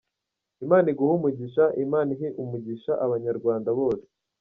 [0.65, 4.05] Imana iguhe umugisha, Imana ihe umugisha Abanyarwanda bose.”